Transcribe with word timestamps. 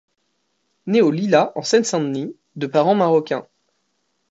Née 0.87 1.03
aux 1.03 1.11
Lilas 1.11 1.51
en 1.53 1.61
Seine-Saint-Denis 1.61 2.35
de 2.55 2.65
parents 2.65 2.95
marocains. 2.95 3.45